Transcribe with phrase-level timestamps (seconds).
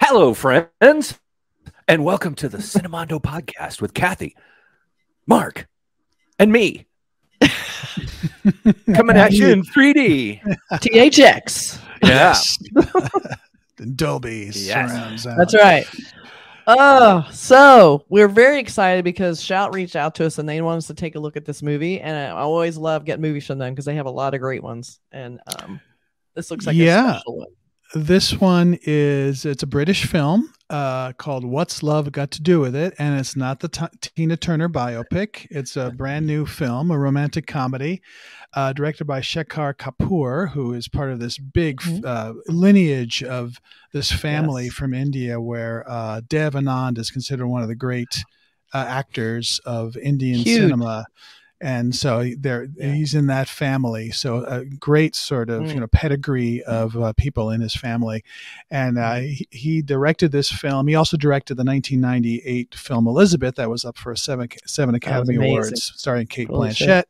[0.00, 1.18] Hello, friends,
[1.86, 4.34] and welcome to the Cinemondo podcast with Kathy,
[5.26, 5.68] Mark,
[6.38, 6.86] and me.
[8.94, 10.40] Coming at you in 3D.
[10.72, 11.80] THX.
[12.02, 12.34] Yeah.
[13.94, 14.90] Dolby Yes.
[14.90, 15.34] surround sound.
[15.34, 15.86] Uh, That's right.
[16.70, 20.86] Oh, so we're very excited because Shout reached out to us and they want us
[20.88, 21.98] to take a look at this movie.
[21.98, 24.62] And I always love getting movies from them because they have a lot of great
[24.62, 25.00] ones.
[25.10, 25.80] And um,
[26.34, 27.06] this looks like Yeah.
[27.06, 27.48] a special one.
[27.94, 32.76] This one is it's a British film uh, called "What's Love Got to Do with
[32.76, 35.46] It," and it's not the T- Tina Turner biopic.
[35.50, 38.02] It's a brand new film, a romantic comedy,
[38.52, 42.04] uh, directed by Shekhar Kapur, who is part of this big Mhm.
[42.04, 43.56] uh, lineage of
[43.94, 44.74] this family Yes.
[44.74, 48.22] from India, where uh, Dev Anand is considered one of the great
[48.74, 50.60] uh, actors of Indian Huge.
[50.60, 51.06] cinema.
[51.60, 52.92] And so there, Yeah.
[52.92, 54.10] he's in that family.
[54.12, 55.74] So a great sort of Mm.
[55.74, 58.22] you know pedigree of uh, people in his family,
[58.70, 60.86] and uh, he, he directed this film.
[60.86, 65.36] He also directed the 1998 film Elizabeth, that was up for seven seven Academy.
[65.36, 67.08] Awards, starring Kate Holy shit.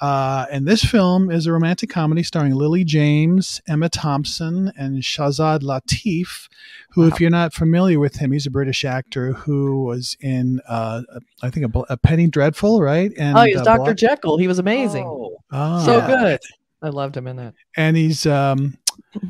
[0.00, 0.06] Blanchett.
[0.06, 5.60] Uh, and this film is a romantic comedy starring Lily James, Emma Thompson, and Shazad
[5.62, 6.48] Latif,
[6.90, 7.06] who, Wow.
[7.08, 11.02] if you're not familiar with him, he's a British actor who was in, uh,
[11.42, 13.12] I think, a, a Penny Dreadful, right?
[13.18, 13.84] And Oh, he was uh, Dr.
[13.84, 14.38] Block- Jekyll.
[14.38, 15.06] He was amazing.
[15.06, 15.84] Oh, Oh.
[15.84, 16.40] So good.
[16.82, 17.54] I loved him in that.
[17.78, 18.76] and he's um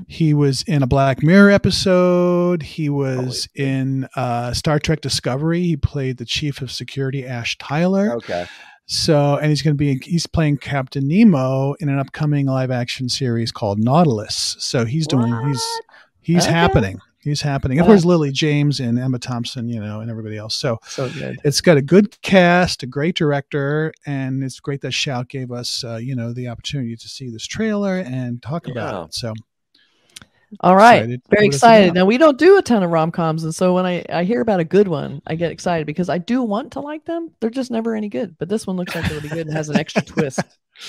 [0.08, 5.76] he was in a black mirror episode he was in uh star trek discovery he
[5.76, 8.46] played the chief of security ash tyler okay.
[8.86, 13.08] So and he's going to be he's playing captain nemo in an upcoming live action
[13.08, 15.80] series called nautilus so he's doing he's
[16.20, 16.52] he's Okay.
[16.52, 17.92] happening he's happening of Wow.
[17.92, 21.38] course lily james and emma thompson you know and everybody else so So good.
[21.44, 25.82] it's got a good cast, a great director, and it's great that Shout gave us,
[25.84, 28.72] uh, you know, the opportunity to see this trailer and talk Yeah.
[28.72, 29.14] about it.
[29.14, 29.32] So
[30.60, 30.96] All right.
[31.02, 31.94] excited Very excited.
[31.94, 33.44] Now, we don't do a ton of rom coms.
[33.44, 36.18] And so when I, I hear about a good one, I get excited because I
[36.18, 37.30] do want to like them.
[37.40, 38.36] They're just never any good.
[38.38, 40.40] But this one looks like it'll be good and has an extra twist.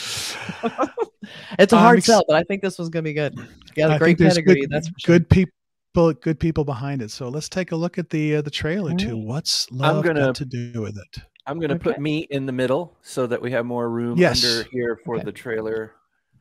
[1.60, 3.36] it's a I'm hard ex- sell, but I think this one's going to be good.
[3.76, 4.62] Got a I great pedigree.
[4.62, 5.18] Good, that's sure.
[5.20, 7.12] good people, good people behind it.
[7.12, 9.26] So let's take a look at the uh, the trailer to Alright.
[9.28, 11.22] what's love gonna- got to do with it.
[11.48, 14.44] I'm going to put me in the middle so that we have more room Yes.
[14.44, 15.26] under here for Okay.
[15.26, 15.94] the trailer.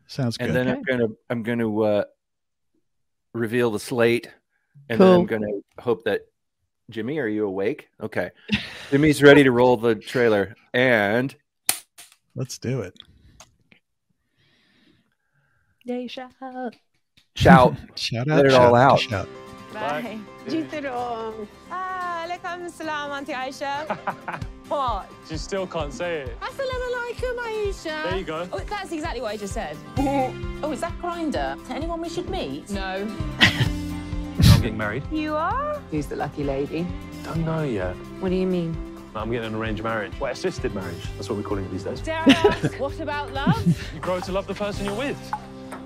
[0.06, 0.46] Sounds good.
[0.46, 2.04] And then I'm going to I'm going to uh,
[3.34, 4.30] reveal the slate
[4.88, 6.22] and then I'm going to hope that
[6.90, 7.88] Jimmy, are you awake?
[8.02, 8.30] Okay.
[8.90, 11.34] Jimmy's ready to roll the trailer and
[12.34, 12.94] let's do it.
[15.84, 16.32] Yay, shout.
[17.34, 17.76] shout.
[17.96, 18.46] Shout out, Let out!
[18.46, 18.92] it shout all out!
[18.92, 19.00] out.
[19.00, 19.28] Shout.
[19.74, 19.80] Bye.
[19.80, 20.18] Bye.
[20.46, 21.46] Jitterom.
[21.70, 23.98] Alaikum ah, salam, Auntie Aisha.
[24.68, 25.10] what?
[25.28, 26.40] You still can't say it.
[26.40, 28.04] Assalamu alaikum, Aisha.
[28.04, 28.48] There you go.
[28.52, 29.76] Oh, that's exactly what I just said.
[29.98, 31.58] oh, is that Grindr?
[31.70, 32.70] Anyone we should meet?
[32.70, 33.08] No.
[33.40, 35.02] I'm getting married.
[35.10, 35.80] You are?
[35.90, 36.86] Who's the lucky lady?
[37.24, 37.96] Don't know yet.
[38.20, 38.76] What do you mean?
[39.16, 40.12] I'm getting an arranged marriage.
[40.20, 41.02] Well, assisted marriage.
[41.16, 42.00] That's what we're calling it these days.
[42.00, 43.64] Dare I ask, what about love?
[43.94, 45.18] You grow to love the person you're with.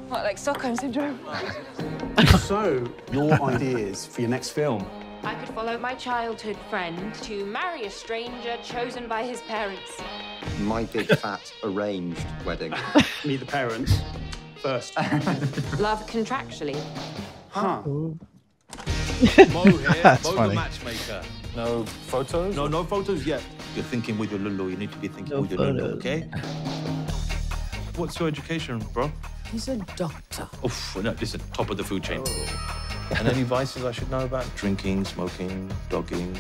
[0.09, 1.21] What, like Stockholm Syndrome?
[2.39, 4.85] So, your ideas for your next film?
[5.23, 10.01] I could follow my childhood friend to marry a stranger chosen by his parents.
[10.61, 12.73] My big fat arranged wedding.
[13.25, 14.01] Me, the parents
[14.63, 14.97] first.
[15.79, 16.81] Love contractually.
[17.51, 17.83] Huh.
[17.85, 20.49] Mo here, That's Mo funny.
[20.51, 21.23] the matchmaker.
[21.57, 22.57] No photos?
[22.57, 23.43] No, no photos yet.
[23.75, 24.69] You're thinking with your lulu.
[24.69, 26.29] You need to be thinking No with your lulu, okay?
[27.97, 29.11] What's your education, bro?
[29.51, 30.47] He's a doctor.
[30.63, 32.23] Oh, no, listen, top of the food chain.
[32.27, 33.15] Oh.
[33.17, 34.45] And any vices I should know about?
[34.57, 36.37] Drinking, smoking, dogging.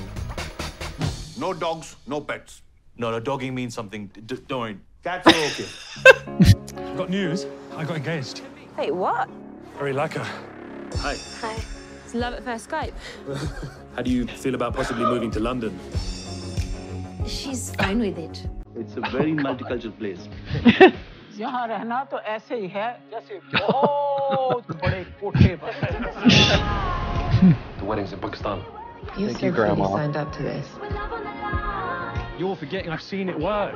[1.38, 2.62] No dogs, no pets.
[2.98, 4.08] No, no, dogging means something.
[4.08, 4.76] D- d- don't worry.
[5.02, 5.30] Cats are
[6.40, 6.96] okay.
[6.96, 7.46] Got news.
[7.76, 8.42] I got engaged.
[8.76, 9.28] Wait, what?
[9.78, 10.26] Very lacquer.
[10.96, 11.16] Hi.
[11.40, 11.56] Hi.
[12.04, 12.92] It's love at first Skype.
[13.96, 15.78] How do you feel about possibly moving to London?
[17.26, 18.46] She's fine with it.
[18.76, 20.28] It's a very multicultural place.
[21.37, 25.71] यहाँ रहना तो ऐसे ही है जैसे बहुत बड़े कोठे पर
[27.79, 28.61] The wedding's in Pakistan.
[29.17, 29.87] You Thank you, Grandma.
[29.95, 30.67] signed up to this.
[32.39, 33.75] You're forgetting I've seen it work.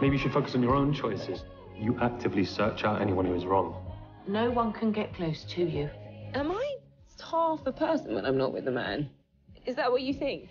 [0.00, 1.42] Maybe you should focus on your own choices.
[1.78, 3.74] You actively search out anyone who is wrong.
[4.26, 5.90] No one can get close to you.
[6.34, 6.76] Am I
[7.30, 9.10] half the person when I'm not with a man?
[9.66, 10.50] Is that what you think?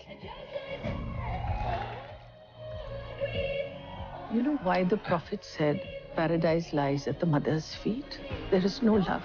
[4.33, 5.81] You know why the prophet said
[6.17, 8.19] paradise lies at the mother's feet?
[8.51, 9.23] There is no love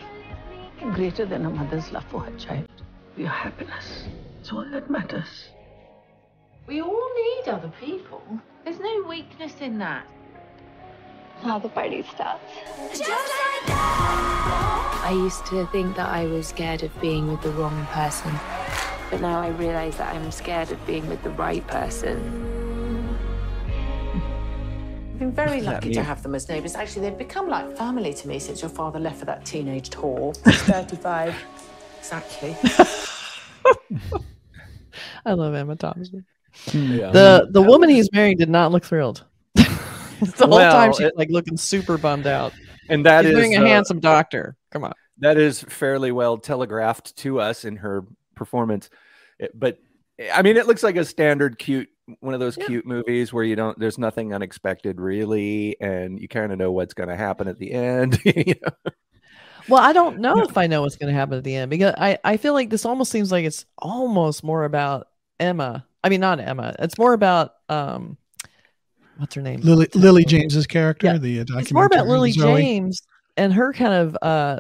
[0.93, 2.69] greater than a mother's love for her child.
[3.17, 4.05] Your happiness.
[4.39, 5.49] It's all that matters.
[6.67, 8.21] We all need other people.
[8.63, 10.05] There's no weakness in that.
[11.43, 12.43] Now the party starts.
[15.03, 18.39] I used to think that I was scared of being with the wrong person,
[19.09, 22.60] but now I realize that I'm scared of being with the right person.
[25.21, 26.73] I've been very lucky to have them as neighbours.
[26.73, 30.35] Actually, they've become like family to me since your father left for that teenage whore.
[30.37, 31.35] 35.
[31.99, 32.55] Exactly.
[35.23, 36.25] I love Emma Thompson.
[36.73, 37.11] Yeah.
[37.11, 39.23] The the woman he's marrying did not look thrilled.
[39.53, 39.63] the
[40.39, 42.51] whole Well, time she's it- like looking super bummed out.
[42.89, 44.55] And that She's is, doing a uh, handsome doctor.
[44.71, 44.93] Come on.
[45.19, 48.89] that is fairly well telegraphed to us in her performance.
[49.37, 49.77] It- but
[50.33, 53.55] I mean, it looks like a standard cute one of those cute movies where you
[53.55, 57.57] don't there's nothing unexpected really, and you kind of know what's going to happen at
[57.57, 58.19] the end.
[58.25, 58.91] you know?
[59.69, 61.93] Well, I don't know if I know what's going to happen at the end because
[61.97, 65.07] I, I feel like this almost seems like it's almost more about
[65.39, 65.85] Emma.
[66.03, 66.75] I mean, not Emma.
[66.79, 68.17] It's more about um,
[69.17, 69.61] what's her name?
[69.61, 71.17] Lily Lily James's character, Yeah.
[71.17, 71.61] the uh, documentary.
[71.63, 72.61] It's more about Lily Zoe.
[72.61, 73.01] James
[73.37, 74.59] and her kind of uh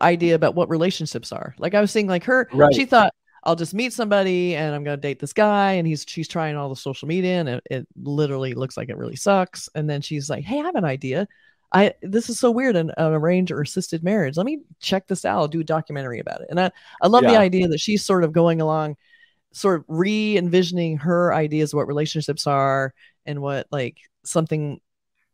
[0.00, 1.54] idea about what relationships are.
[1.58, 2.74] Like I was saying, like her, Right.
[2.74, 3.12] she thought
[3.44, 6.68] I'll just meet somebody and I'm gonna date this guy, and he's she's trying all
[6.68, 9.68] the social media, and it, it literally looks like it really sucks.
[9.74, 11.28] And then she's like, "Hey, I have an idea.
[11.72, 14.36] I this is so weird an, an arranged or assisted marriage.
[14.36, 15.38] Let me check this out.
[15.38, 16.70] I'll do a documentary about it." And I
[17.02, 18.96] I love the idea that she's sort of going along,
[19.52, 22.94] sort of re envisioning her ideas of what relationships are
[23.26, 24.80] and what like something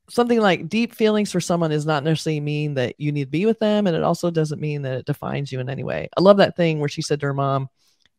[0.09, 3.47] something like deep feelings for someone is not necessarily mean that you need to be
[3.47, 6.21] with them and it also doesn't mean that it defines you in any way i
[6.21, 7.69] love that thing where she said to her mom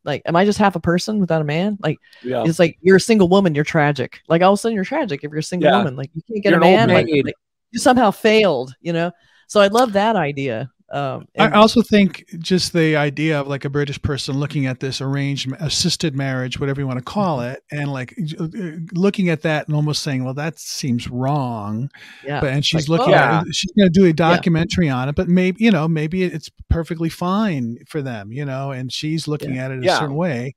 [0.04, 1.78] like am i just half a person without a man?
[1.80, 2.44] Like Yeah.
[2.44, 4.20] it's like you're a single woman you're tragic.
[4.28, 5.78] Like all of a sudden you're tragic if you're a single Yeah.
[5.78, 5.96] woman.
[5.96, 7.34] Like you can't get You're a an man like, like,
[7.70, 9.12] you somehow failed you know?
[9.46, 13.70] So i love that idea um I also think just the idea of like a
[13.70, 17.52] British person looking at this arranged assisted marriage, whatever you want to call Mm-hmm.
[17.54, 18.48] it, and like uh,
[18.92, 21.90] looking at that and almost saying, "Well, that seems wrong."
[22.24, 22.40] Yeah.
[22.40, 23.18] But and she's Like, looking oh.
[23.18, 26.22] at it, she's going to do a documentary on it, but maybe you know maybe
[26.24, 29.98] it's perfectly fine for them, you know, and she's looking at it a Yeah.
[29.98, 30.54] certain way.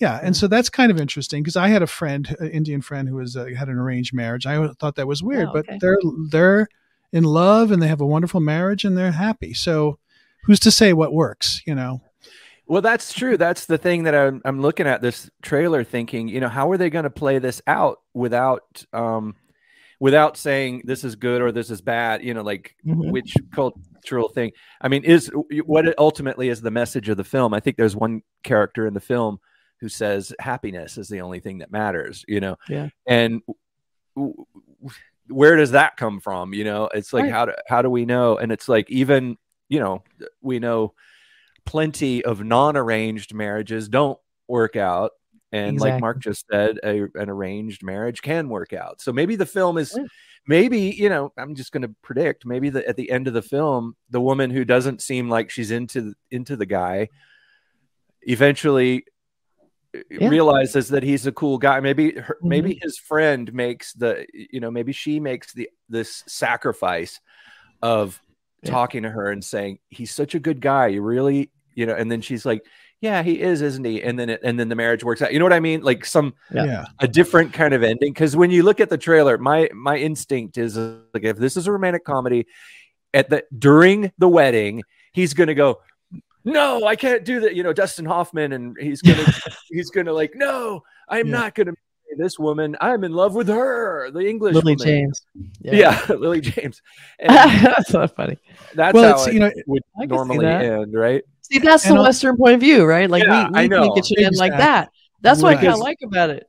[0.00, 3.08] Yeah, and so that's kind of interesting because I had a friend, an Indian friend,
[3.08, 4.44] who was uh, had an arranged marriage.
[4.46, 5.68] I thought that was weird, Oh, okay.
[5.70, 5.98] but they're
[6.30, 6.68] they're
[7.14, 9.54] in love and they have a wonderful marriage and they're happy.
[9.54, 9.98] So
[10.44, 11.62] who's to say what works?
[11.66, 12.00] You know,
[12.66, 13.36] Well, that's true.
[13.36, 16.76] That's the thing that I'm, I'm looking at this trailer thinking, you know, how are
[16.76, 19.36] they going to play this out without, um,
[20.00, 23.12] without saying this is good or this is bad, you know, like Mhm.
[23.12, 24.50] which cultural thing.
[24.80, 25.30] I mean, is
[25.64, 27.54] what it ultimately is the message of the film.
[27.54, 29.38] I think there's one character in the film
[29.80, 32.88] who says happiness is the only thing that matters, you know, Yeah.
[33.06, 33.40] and
[34.16, 34.34] w-
[34.80, 34.94] w-
[35.28, 36.52] where does that come from?
[36.54, 37.32] You know, it's like, Right.
[37.32, 38.36] how do, how do we know?
[38.36, 39.36] And it's like, even,
[39.68, 40.02] you know,
[40.42, 40.94] we know
[41.64, 44.18] plenty of non-arranged marriages don't
[44.48, 45.12] work out
[45.52, 49.46] and like mark just said a, an arranged marriage can work out so maybe the
[49.46, 49.98] film is
[50.46, 53.40] maybe you know i'm just going to predict maybe the, at the end of the
[53.40, 57.08] film the woman who doesn't seem like she's into into the guy
[58.22, 59.04] eventually
[60.10, 60.28] Yeah.
[60.28, 62.82] realizes that he's a cool guy maybe her, maybe Mhm.
[62.82, 67.20] his friend makes the you know maybe she makes the this sacrifice
[67.82, 68.20] of
[68.62, 68.70] Yeah.
[68.70, 72.10] talking to her and saying he's such a good guy you really you know and
[72.10, 72.64] then she's like
[73.00, 75.38] yeah he is isn't he and then it, and then the marriage works out you
[75.38, 76.64] know what i mean like some Yeah.
[76.64, 79.96] yeah, a different kind of ending because when you look at the trailer my my
[79.96, 82.46] instinct is like if this is a romantic comedy
[83.12, 84.82] at the during the wedding
[85.12, 85.80] he's gonna go
[86.44, 89.24] no i can't do that you know dustin hoffman and he's gonna
[89.70, 91.32] he's gonna like no i'm Yeah.
[91.32, 94.86] not gonna marry this woman i'm in love with her the english lily woman.
[94.86, 95.22] james
[95.60, 96.80] yeah, lily james
[97.26, 98.36] that's so funny
[98.74, 101.58] that's Well, how it's, it you know, would I can see normally end right See,
[101.58, 103.08] that's And the al- Western point of view, right?
[103.10, 103.82] Like Yeah, we, I we know.
[103.82, 104.88] think it should end like that.
[105.20, 106.48] That's what I kind of like about it.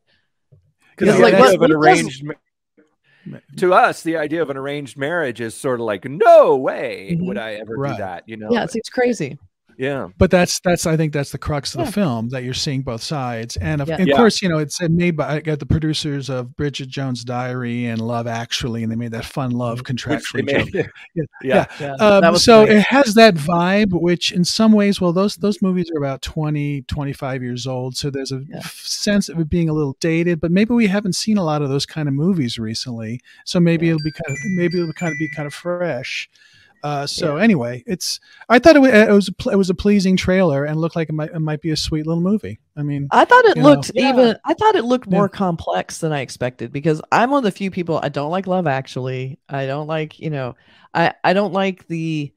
[0.95, 2.23] because It's like, idea what- of an what does- arranged
[3.25, 7.17] ma- to us the idea of an arranged marriage is sort of like no way
[7.19, 7.27] Mhm.
[7.27, 7.91] would i ever Right.
[7.91, 9.37] do that you know Yeah, it seems crazy.
[9.77, 11.85] Yeah but that's that's I think that's the crux of Yeah.
[11.85, 13.95] the film that you're seeing both sides, and of, Yeah.
[13.95, 14.15] and of Yeah.
[14.17, 18.27] course you know it's made by got the producers of Bridget Jones' Diary and Love
[18.27, 20.91] Actually, and they made that fun love Which contractually made- joke.
[21.15, 21.25] Yeah.
[21.43, 21.93] yeah Yeah,
[22.27, 22.77] Um, so great.
[22.77, 26.81] it has that vibe, which in some ways, well, those those movies are about 20,
[26.83, 27.95] 25 years old.
[27.97, 28.59] So there's a Yeah.
[28.73, 31.69] sense of it being a little dated, but maybe we haven't seen a lot of
[31.69, 33.19] those kind of movies recently.
[33.45, 36.29] So maybe it'll be kind of maybe it'll kind of be kind of fresh.
[36.85, 40.15] Uh, so anyway, it's I thought it was, it was a it was a pleasing
[40.15, 42.59] trailer and looked like it might it might be a sweet little movie.
[42.77, 43.69] I mean, I thought it you know.
[43.69, 44.09] looked Yeah.
[44.09, 44.37] even.
[44.45, 45.17] I thought it looked Yeah.
[45.17, 48.45] more complex than I expected because I'm one of the few people I don't like
[48.45, 49.39] Love Actually.
[49.49, 50.55] I don't like you know.
[50.93, 52.31] I I don't like the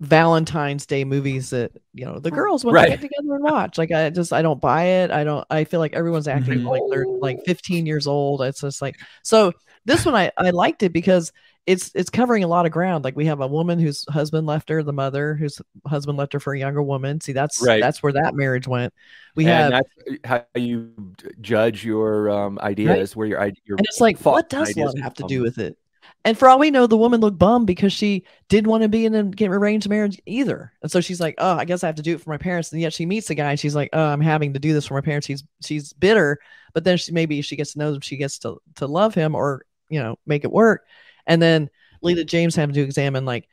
[0.00, 2.84] Valentine's Day movies that you know the girls want Right.
[2.86, 3.76] to get together and watch.
[3.76, 5.10] Like I just I don't buy it.
[5.10, 5.46] I don't.
[5.50, 6.68] I feel like everyone's acting Mm-hmm.
[6.68, 8.40] like they're like 15 years old.
[8.42, 9.52] It's just like so.
[9.84, 11.32] This one I I liked it because
[11.66, 13.04] it's it's covering a lot of ground.
[13.04, 16.40] Like we have a woman whose husband left her, the mother whose husband left her
[16.40, 17.20] for a younger woman.
[17.20, 17.80] See, that's Right.
[17.80, 18.92] that's where that marriage went.
[19.36, 20.92] We and have that's how you
[21.40, 25.24] judge your um, ideas, where your your and it's like, what does love have to
[25.24, 25.76] do with it?
[26.24, 29.06] And for all we know, the woman looked bummed because she didn't want to be
[29.06, 30.72] in a get arranged marriage either.
[30.82, 32.72] And so she's like, "Oh, I guess I have to do it for my parents."
[32.72, 34.86] And yet she meets the guy, and she's like, "Oh, I'm having to do this
[34.86, 36.38] for my parents." She's she's bitter,
[36.74, 39.34] but then she maybe she gets to know him, she gets to to love him,
[39.34, 40.84] or you know, make it work.
[41.26, 41.70] And then
[42.02, 43.48] Lily James having to examine like,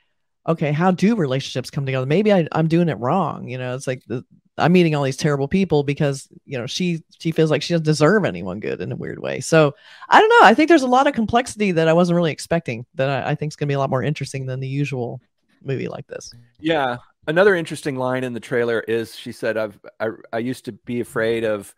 [0.47, 2.05] okay, how do relationships come together?
[2.05, 3.47] Maybe I, I'm doing it wrong.
[3.47, 4.23] You know, it's like the,
[4.57, 7.85] I'm meeting all these terrible people because you know she she feels like she doesn't
[7.85, 9.39] deserve anyone good in a weird way.
[9.39, 9.75] So
[10.09, 10.47] I don't know.
[10.47, 13.35] I think there's a lot of complexity that I wasn't really expecting that I, I
[13.35, 15.21] think is going to be a lot more interesting than the usual
[15.63, 16.33] movie like this.
[16.59, 16.97] Yeah.
[17.27, 21.01] Another interesting line in the trailer is she said, "I've I, I used to be
[21.01, 21.75] afraid of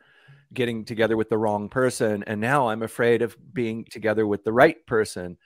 [0.53, 4.53] getting together with the wrong person, and now I'm afraid of being together with the
[4.53, 5.37] right person."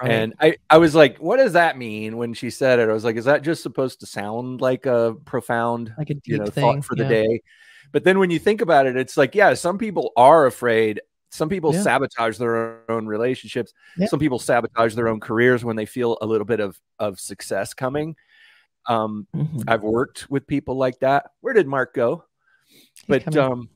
[0.00, 0.10] Right.
[0.10, 2.88] And I, I was like, what does that mean when she said it?
[2.88, 6.20] I was like, is that just supposed to sound like a profound, Like a you
[6.24, 7.42] deep know, thing, thought for the day?
[7.92, 11.00] But then when you think about it, it's like, yeah, some people are afraid.
[11.30, 11.82] Some people Yeah.
[11.82, 13.74] sabotage their own relationships.
[13.98, 14.06] Yeah.
[14.06, 17.74] Some people sabotage their own careers when they feel a little bit of of success
[17.74, 18.16] coming.
[18.86, 19.64] Um, Mhm.
[19.68, 21.30] I've worked with people like that.
[21.40, 22.24] Where did Mark go?
[23.06, 23.38] But coming.
[23.38, 23.68] um,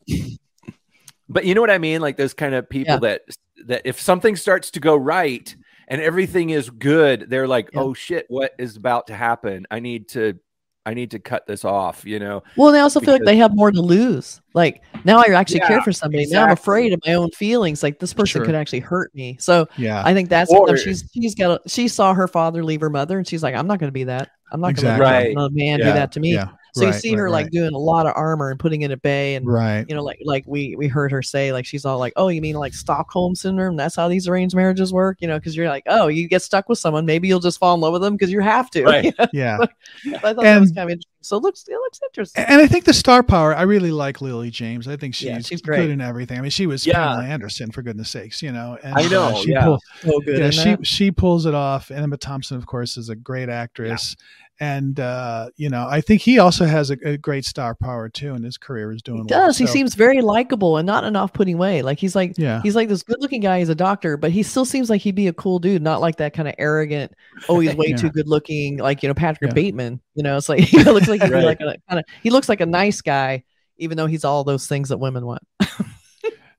[1.28, 2.00] but you know what I mean?
[2.00, 2.99] Like those kind of people Yeah.
[3.00, 3.23] that
[3.66, 5.54] that if something starts to go right
[5.88, 7.80] and everything is good, they're like, Yeah.
[7.80, 9.66] oh shit, what is about to happen?
[9.70, 10.38] I need to
[10.86, 12.04] I need to cut this off.
[12.04, 12.42] You know?
[12.58, 14.42] Well, they also feel like they have more to lose.
[14.52, 16.26] Like now I actually care for somebody.
[16.26, 17.82] Now I'm afraid of my own feelings.
[17.82, 18.44] Like this person Sure.
[18.44, 19.36] could actually hurt me.
[19.40, 20.02] So Yeah.
[20.04, 23.16] I think that's Or- she's she's got a, she saw her father leave her mother
[23.16, 24.28] and she's like, I'm not going to be that.
[24.52, 24.98] I'm not Exactly.
[24.98, 25.30] going to let Right.
[25.32, 26.34] another man do that to me.
[26.34, 26.48] yeah.
[26.75, 27.52] So you see right, her like right.
[27.52, 29.85] doing a lot of armor and putting it at bay and Right.
[29.88, 32.40] you know like like we we heard her say like she's all like oh you
[32.40, 35.85] mean like Stockholm syndrome that's how these arranged marriages work you know because you're like
[35.87, 38.31] oh you get stuck with someone maybe you'll just fall in love with them because
[38.33, 39.14] you have to Right.
[39.33, 39.57] Yeah.
[39.59, 39.71] But
[40.04, 42.66] I thought that was kind of interesting so it looks it looks interesting And I
[42.66, 44.87] think the star power, I really like Lily James.
[44.87, 45.90] I think she's, Yeah, she's good great.
[45.90, 46.38] in everything.
[46.38, 46.95] I mean, she was Yeah.
[46.97, 48.76] Pamela Anderson for goodness sakes, you know.
[48.83, 49.64] And, I know, uh, she yeah.
[49.64, 50.87] pull- so good yeah, she that.
[50.87, 51.88] she pulls it off.
[51.90, 54.16] And Emma Thompson, of course, is a great actress.
[54.61, 58.34] And uh, you know, I think he also has a, a great star power too,
[58.34, 59.58] and his career is doing He does.
[59.58, 59.68] he well.
[59.68, 61.82] So- seems very likable and not an off-putting way.
[61.82, 62.62] Like he's like Yeah.
[62.62, 63.58] he's like this good-looking guy.
[63.58, 66.16] He's a doctor, but he still seems like he'd be a cool dude, not like
[66.16, 67.12] that kind of arrogant.
[67.49, 67.96] Oh, he's way Yeah.
[67.96, 69.54] too good-looking, like you know Patrick Yeah.
[69.54, 70.00] Bateman.
[70.14, 71.44] You know, it's like he looks like he'd Right.
[71.44, 72.04] like a kind of.
[72.23, 73.42] He looks like a nice guy,
[73.78, 75.42] even though he's all those things that women want.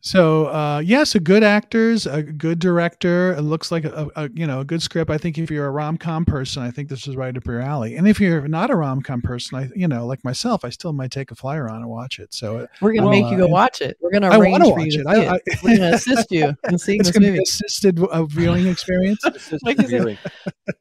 [0.07, 3.33] So uh, yes, a good actors, a good director.
[3.33, 5.09] It looks like a, a you know a good script.
[5.09, 7.59] I think if you're a rom com person, I think this is right up your
[7.59, 7.95] alley.
[7.95, 10.93] And if you're not a rom com person, I you know like myself, I still
[10.93, 12.35] might take a flyer on and watch it.
[12.35, 13.97] So uh, We're gonna Well, make you uh, go watch it.
[13.99, 15.03] We're gonna I arrange wanna for watch you it.
[15.05, 15.41] to I- see I- it.
[15.63, 19.21] We're gonna assist you in seeing it's this going to be assisted uh, viewing experience.
[19.63, 20.19] Like you said.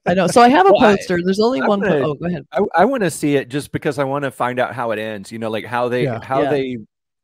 [0.04, 0.26] I know.
[0.26, 1.18] So I have a Well, I- poster.
[1.24, 1.80] There's only I one.
[1.80, 2.46] Po- wanna- oh, go ahead.
[2.52, 4.98] I, I want to see it just because I want to find out how it
[4.98, 5.32] ends.
[5.32, 6.22] You know, like how they Yeah.
[6.22, 6.50] how Yeah.
[6.50, 6.76] they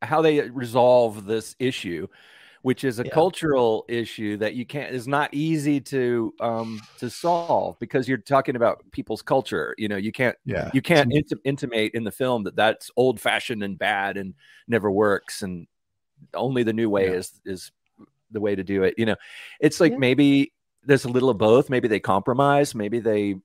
[0.03, 2.07] how they resolve this issue,
[2.63, 3.11] which is a Yeah.
[3.13, 8.57] cultural issue that you can't is not easy to um to solve because you're talking
[8.57, 9.75] about people's culture.
[9.79, 13.21] You know, you can't Yeah, you can't inti- intimate in the film that that's old
[13.21, 14.35] fashioned and bad and
[14.69, 15.67] never works and
[16.35, 17.15] only the new way Yeah.
[17.15, 17.73] is is
[18.31, 18.95] the way to do it.
[18.99, 19.17] You know,
[19.61, 20.53] it's like maybe
[20.85, 21.71] there's a little of both.
[21.71, 22.75] Maybe they compromise.
[22.75, 23.37] Maybe they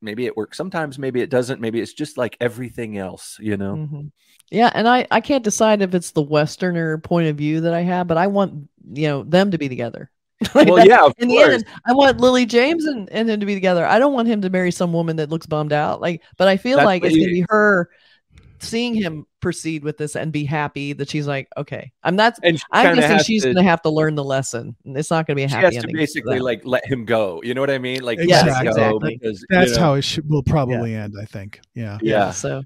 [0.00, 3.74] maybe it works sometimes maybe it doesn't maybe it's just like everything else you know
[3.76, 4.10] Mhm.
[4.50, 7.82] Yeah, and I I can't decide if it's the Westerner point of view that I
[7.82, 10.10] have, but I want you know them to be together.
[10.54, 11.52] Like Well, that- yeah, of in the course.
[11.54, 13.84] end, I want Lily James and, and him to be together.
[13.84, 16.00] I don't want him to marry some woman that looks bummed out.
[16.00, 17.90] Like, but I feel That's like it's gonna be her
[18.60, 22.34] seeing him proceed with this and be happy that she's like, okay, I'm not.
[22.42, 24.76] and she I'm kinda guessing she's to- gonna have to learn the lesson.
[24.84, 25.96] It's not gonna be a she happy has to ending.
[25.96, 28.70] basically like let him go you know what i mean like Yes, let it go
[28.70, 29.18] exactly.
[29.20, 31.14] because, you That's know, how it should, will probably end.
[31.20, 31.60] I think.
[31.74, 31.98] Yeah.
[32.02, 32.62] yeah, So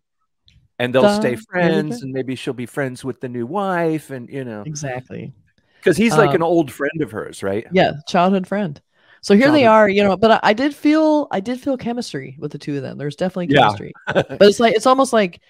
[0.78, 1.20] and they'll Done.
[1.20, 5.32] stay friends and maybe she'll be friends with the new wife and you know exactly.
[5.80, 8.80] because he's like Um, an old friend of hers right Yeah, childhood friend.
[9.24, 12.36] So here they are, you know, but I, I did feel I did feel chemistry
[12.40, 12.98] with the two of them.
[12.98, 13.60] There's definitely Yeah.
[13.68, 13.92] chemistry.
[14.12, 15.40] but it's like it's almost like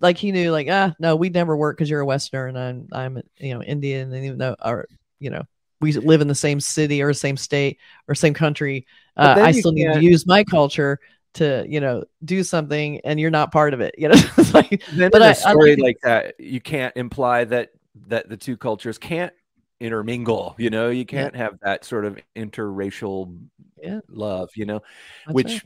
[0.00, 2.88] like he knew like ah no we'd never work because you're a Westerner and I'm
[2.92, 4.86] I'm you know Indian and even though or
[5.20, 5.42] you know
[5.80, 7.78] we live in the same city or same state
[8.08, 8.86] or same country,
[9.18, 10.98] uh, I still need to use my culture
[11.34, 13.94] to you know do something and you're not part of it.
[13.98, 14.20] You know,
[14.54, 17.70] like then but in I- a I story like- like that you can't imply that
[18.06, 19.32] that the two cultures can't
[19.80, 23.36] intermingle you know you can't have that sort of interracial
[23.82, 24.00] Yeah.
[24.08, 24.80] love you know
[25.26, 25.62] That's which right.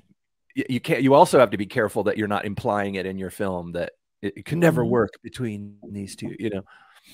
[0.68, 1.02] You can't.
[1.02, 3.92] You also have to be careful that you're not implying it in your film that
[4.22, 4.88] it, it can never Mhm.
[4.90, 6.34] work between these two.
[6.38, 6.62] You know.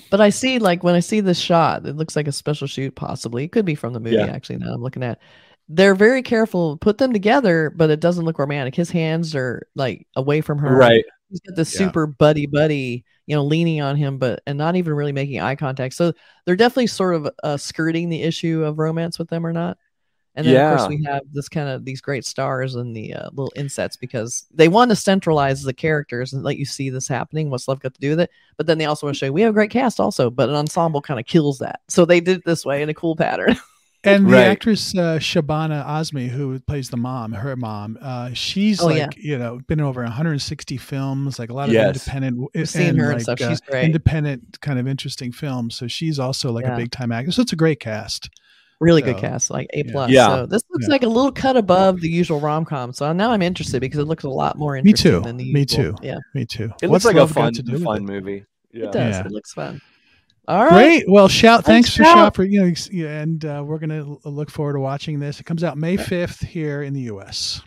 [0.09, 2.95] But I see, like, when I see this shot, it looks like a special shoot,
[2.95, 3.45] possibly.
[3.45, 4.25] It could be from the movie, Yeah.
[4.25, 5.19] actually, now I'm looking at.
[5.69, 8.75] They're very careful, put them together, but it doesn't look romantic.
[8.75, 10.75] His hands are like away from her.
[10.75, 11.05] Right.
[11.29, 11.87] He's got this Yeah.
[11.87, 15.55] super buddy buddy, you know, leaning on him, but and not even really making eye
[15.55, 15.95] contact.
[15.95, 16.13] So
[16.45, 19.77] they're definitely sort of uh, skirting the issue of romance with them or not.
[20.35, 23.29] And then of course we have this kind of these great stars and the uh,
[23.31, 27.49] little insets because they want to centralize the characters and let you see this happening.
[27.49, 28.29] What's love got to do with it?
[28.57, 30.49] But then they also want to show you we have a great cast also, but
[30.49, 31.79] an ensemble kind of kills that.
[31.87, 33.55] So they did it this way in a cool pattern.
[34.07, 34.45] And the Right.
[34.45, 39.09] actress uh, Shabana Azmi, who plays the mom, her mom, uh, she's Oh, like yeah.
[39.17, 41.87] you know been in over 160 films, like a lot of Yes.
[42.05, 43.41] independent, I've seen her and stuff.
[43.41, 43.85] uh, She's great.
[43.85, 45.73] independent kind of interesting films.
[45.73, 46.73] So she's also like Yeah.
[46.73, 47.31] a big time actor.
[47.31, 48.29] So it's a great cast.
[48.79, 50.09] Really good cast, like A plus.
[50.11, 50.27] Yeah.
[50.27, 50.91] So this looks Yeah.
[50.91, 52.93] like a little cut above the usual rom com.
[52.93, 55.19] So now I'm interested because it looks a lot more Me interesting too.
[55.21, 55.53] than the usual.
[55.59, 55.95] Me too.
[56.01, 56.71] Yeah, Me too.
[56.81, 58.01] It What's looks like a fun, to do fun it?
[58.01, 58.45] movie.
[58.71, 58.85] Yeah.
[58.85, 59.15] it does.
[59.15, 59.25] Yeah.
[59.25, 59.81] It looks fun.
[60.47, 60.71] All right.
[60.73, 61.05] Great.
[61.07, 61.63] Well, shout.
[61.65, 62.15] Thanks, Thanks, for Shout.
[62.17, 65.39] shout for you know, yeah, and uh, we're gonna look forward to watching this.
[65.39, 67.61] It comes out May 5th here in the U.S.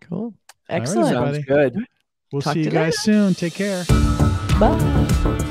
[0.00, 0.32] Cool.
[0.70, 1.08] Excellent.
[1.14, 1.34] everybody.
[1.42, 1.84] Sounds good.
[2.32, 3.34] We'll Talk see you you guys soon.
[3.34, 3.84] Take care.
[4.58, 5.45] Bye.